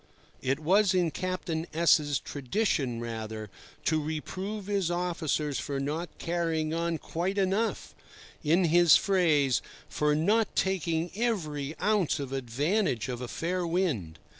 It 0.41 0.59
was 0.59 0.95
in 0.95 1.11
Captain 1.11 1.67
S—'s 1.75 2.17
tradition 2.17 2.99
rather 2.99 3.51
to 3.85 4.01
reprove 4.01 4.65
his 4.65 4.89
officers 4.89 5.59
for 5.59 5.79
not 5.79 6.09
carrying 6.17 6.73
on 6.73 6.97
quite 6.97 7.37
enough—in 7.37 8.63
his 8.63 8.95
phrase 8.95 9.61
"for 9.87 10.15
not 10.15 10.55
taking 10.55 11.11
every 11.13 11.77
ounce 11.79 12.19
of 12.19 12.33
advantage 12.33 13.09
of 13.09 13.21
a 13.21 13.27
fair 13.27 13.63
wind." 13.67 14.17